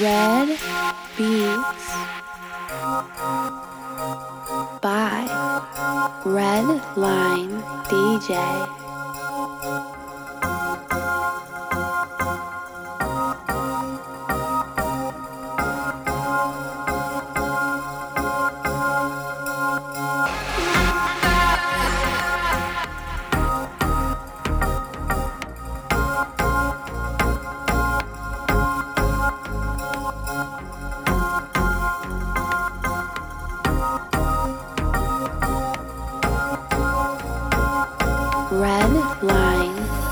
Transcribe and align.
Red 0.00 0.56
Beats 1.18 1.84
by 4.80 5.28
Red 6.24 6.96
Line 6.96 7.62
DJ. 7.84 8.79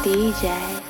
DJ. 0.09 0.88